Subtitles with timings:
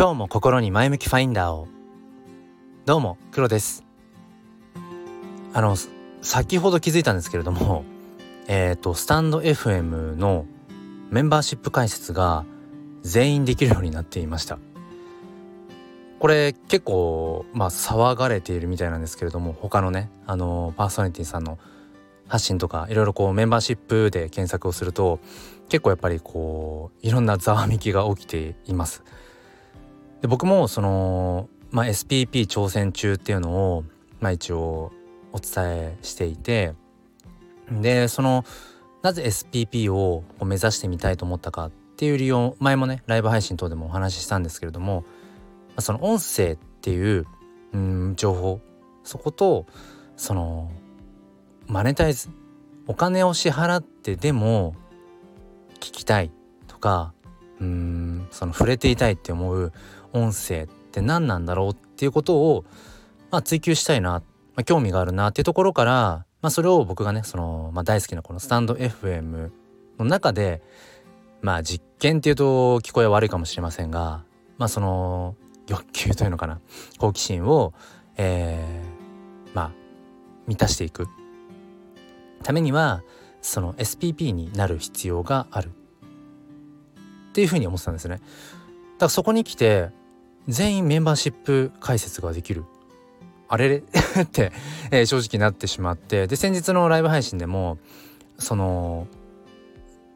[0.00, 1.68] 今日も心に前向きファインダーを。
[2.86, 3.84] どうも黒です。
[5.52, 5.76] あの
[6.22, 7.84] 先ほど気づいたんですけれども
[8.48, 10.46] えっ、ー、とスタンド FM の
[11.10, 12.46] メンバーシップ解説が
[13.02, 14.58] 全員できるようになっていました。
[16.18, 21.58] これ結構まあ騒がれているみたいなんですけれども他のねあのパーソナリティさんの
[22.26, 25.20] 発信とかいろいろこうメンバーシップで検索をすると
[25.68, 29.04] 結構やっぱりこういろんなざわめきが起きています。
[30.20, 33.84] で僕もその、まあ、SPP 挑戦中っていうのを、
[34.20, 34.92] まあ、一応
[35.32, 36.74] お伝えしていて
[37.70, 38.44] でその
[39.02, 45.04] なぜ SPP を目指してみたいと思ったかっていう理由を前もねライブ配信等でもお話ししたんですけれども
[45.78, 47.26] その音声っていう
[47.72, 48.60] うん情報
[49.04, 49.66] そこと
[50.16, 50.70] その
[51.66, 52.28] マネタイズ
[52.86, 54.74] お金を支払ってでも
[55.76, 56.30] 聞きたい
[56.66, 57.14] とか
[57.60, 59.72] うんその触れていたいって思う
[60.12, 62.64] 音声って何なんだろうっていうことを、
[63.30, 64.22] まあ、追求したいな、ま
[64.56, 65.92] あ、興味があるなっていうところから、
[66.42, 69.50] まあ、それを僕がねその、まあ、大好きなこのスタンド FM
[69.98, 70.62] の中で
[71.42, 74.24] まあ実験っていうと聞こえ悪いかもしれませんが
[74.58, 75.36] まあその
[75.68, 76.60] 欲求というのかな
[76.98, 77.72] 好奇心を、
[78.16, 79.72] えー、まあ
[80.46, 81.06] 満たしていく
[82.42, 83.02] ためには
[83.42, 88.16] その SPP になる必要があるっていうふうに思ってたんですね。
[88.16, 88.26] だか
[89.00, 89.90] らそこに来て
[90.48, 92.64] 全員メンバーシップ解説ができる。
[93.48, 93.68] あれ？
[93.68, 93.76] れ
[94.22, 94.52] って、
[94.90, 96.26] えー、正直なってしまって。
[96.26, 97.78] で先日のライブ配信でも
[98.38, 99.06] その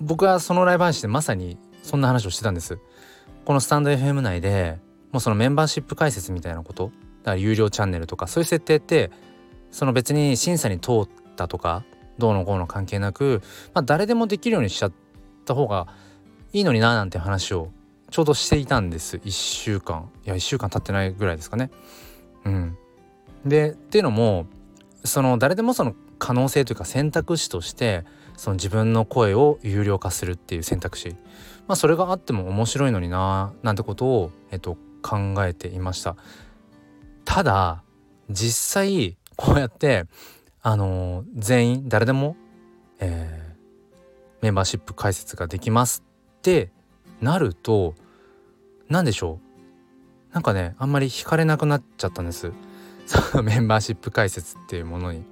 [0.00, 2.78] 僕はそのライブ配信でまさにそんな話をしてたんです。
[3.44, 4.78] このスタンド FM 内で
[5.12, 6.90] もうそのメンバーシップ解説みたいなこと。
[7.22, 9.10] だから有料チャンネルとかそういう設定って
[9.72, 11.84] その別に審査に通ったとか
[12.18, 13.42] どうのこうの関係なく、
[13.74, 14.92] まあ、誰でもできるようにしちゃっ
[15.44, 15.88] た方が
[16.52, 17.70] いいのにななんて話を
[18.10, 19.16] ちょうどしていたんです。
[19.16, 20.08] 1週間。
[20.24, 21.70] いや1週間経ってないぐらいですかね。
[22.44, 22.78] うん、
[23.44, 24.46] でっていうのも
[25.04, 28.04] その誰でもその可能性というか選択肢として
[28.36, 31.16] その自分の声を有料化するっていう選択肢。
[31.66, 36.16] まあそれがあっても面白いのにななんてことを、えっと、考えていました。
[37.24, 37.82] ただ
[38.30, 40.06] 実際こうやって
[40.62, 42.36] あの全員誰でも、
[43.00, 46.02] えー、メンバーシップ開設ができます
[46.38, 46.70] って
[47.20, 47.94] なると
[48.88, 49.40] 何でしょ
[50.30, 50.34] う？
[50.34, 52.52] なんかねあんまり惹かれなくなっちゃったんです
[53.06, 55.24] そのメンバーシップ開設っていうものに。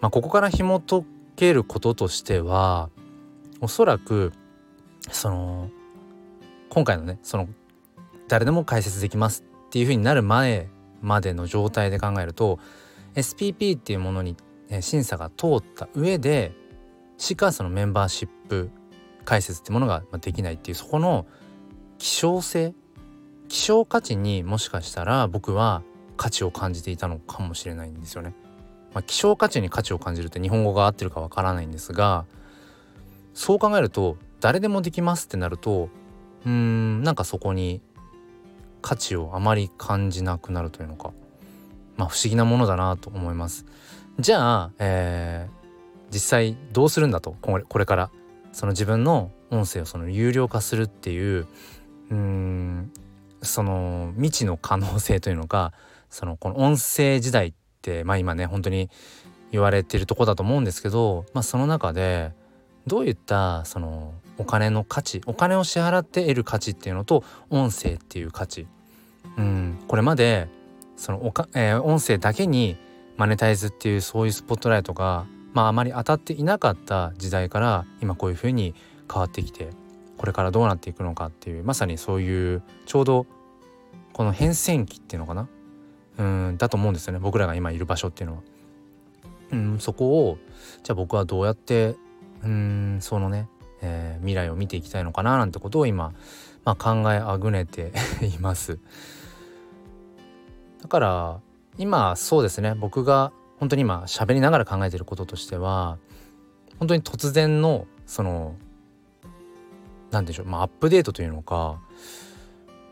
[0.00, 1.04] まあ、ここから紐解
[1.34, 2.88] けることとしては
[3.60, 4.32] おそらく
[5.10, 5.70] その
[6.68, 7.48] 今回のねその
[8.28, 10.68] 誰でも解説できますっていう風になる前
[11.02, 12.60] までの状態で考えると
[13.16, 14.36] SPP っていうものに
[14.80, 16.52] 審査が通った上で
[17.16, 18.70] しかそのメンバーシップ
[19.28, 21.26] 解説ってものができないっていうそこの
[21.98, 22.72] 希少性
[23.48, 25.82] 希少価値にもしかしたら僕は
[26.16, 28.34] 価値を感じていたのかもしれないんですよね。
[28.94, 32.24] まあ、希少価値に価値を感じるって日本語が合ってるかわからないんですが
[33.34, 35.90] そう考えると誰でもできますってなると
[36.46, 37.82] うーんなんかそこに
[38.80, 41.12] 価値をあまり感じなくなるというのか
[41.98, 43.66] まあ不思議なものだなと思います。
[44.18, 48.10] じゃあ、えー、実際どうするんだとこれこれから
[48.52, 51.46] その自分の音声をその有料化するっていう
[52.10, 52.92] うん
[53.42, 55.72] その未知の可能性というのか
[56.10, 58.90] そのこの音声時代ってまあ今ね本当に
[59.52, 62.32] 言われてるとこだと思うんですけど、まあ、その中で
[62.86, 68.66] どういったそのお金の価値お金を支払って得る価値っていうのと音声っていう価値。
[69.36, 70.48] うんこれまで
[70.96, 72.76] そのおか、えー、音声だけに
[73.16, 78.74] マネタイズっていうそういうスポットライトがまああまり当たっていなかった時代から今こういうふうに
[79.10, 79.70] 変わってきて
[80.16, 83.26] これからどうなっていくのかっていうまさにそういうちょうど
[84.12, 85.48] この変遷期っていうのかな？
[86.18, 88.42] うんだと思うんですよね僕らが今いる場所っていうのは。
[89.50, 90.38] うんそこを
[90.82, 91.96] じゃあ僕はどうやって
[92.44, 93.48] うんそのね、
[93.80, 96.12] えー、未来を見ていきたいのかななんてことを今、
[96.64, 98.78] まあ、考えあぐねて います。
[100.82, 101.40] だから
[101.78, 105.98] 今そうですね僕が本当に今喋りながら考えてることとしては
[106.78, 108.56] 本当に突然のその
[110.10, 111.80] 何でしょうまあアップデートというのか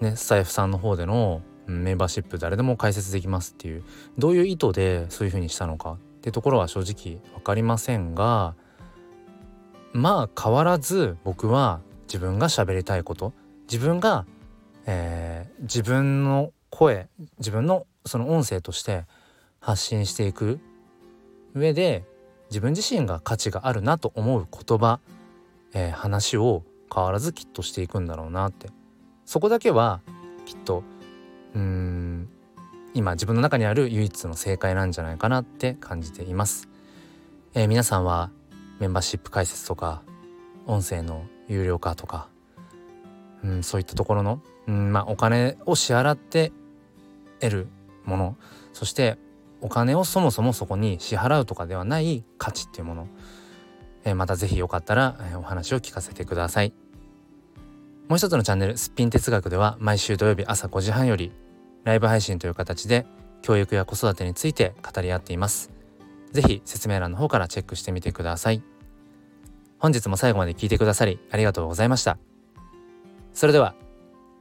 [0.00, 3.84] ねスタイフさんの方でのメンバーシップ誰でも解説できますっていう
[4.18, 8.54] どういう意図でそういうふうにしたのかってところは正直分かりませんが
[9.92, 13.32] まあ変わらず僕は自分が喋りたいこと
[13.70, 14.26] 自分が、
[14.86, 17.08] えー、自分の声
[17.38, 19.04] 自分のその音声として
[19.64, 20.60] 発信していく
[21.54, 22.04] 上で
[22.50, 25.00] 自分自身が価値があるなと思う言葉、
[25.72, 26.62] えー、話を
[26.94, 28.68] 変わらずきっとしていくんだろうなって。
[29.24, 30.02] そこだけは
[30.44, 30.84] きっと
[31.54, 32.28] うん
[32.92, 36.68] 今自分の中にある唯一の正解なんじゃないかなって感じています、
[37.54, 38.30] えー、皆さんは
[38.80, 40.02] メンバーシップ解説とか
[40.66, 42.28] 音声の有料化とか、
[43.42, 46.52] うん、そういったところの、うんまあ、お金を支払って
[47.40, 47.68] 得る
[48.04, 48.36] もの
[48.74, 49.16] そして
[49.64, 53.08] お金をそもそもそこに支払うとかではない価値っていうもの、
[54.04, 56.74] えー、また是非よかったら、えー、お話を聞かせてください。
[58.06, 61.32] もう一つのチャンネル「すっぴん哲学」では毎週土曜日朝5時半より
[61.84, 63.06] ライブ配信という形で
[63.40, 65.70] 教育や子育てについて語り合っています。
[66.32, 68.62] 是非説明欄の方からチェックしてみてください。
[69.78, 72.18] 本日も最後まで聞いてくださりありがとうございました。
[73.32, 73.74] それでは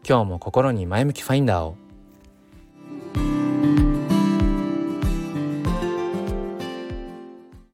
[0.06, 1.78] 今日も心に前向きファインダーを